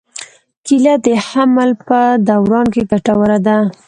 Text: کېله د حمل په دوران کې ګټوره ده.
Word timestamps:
کېله 0.65 0.93
د 1.05 1.07
حمل 1.27 1.69
په 1.87 1.99
دوران 2.27 2.65
کې 2.73 2.81
ګټوره 2.91 3.37
ده. 3.47 3.57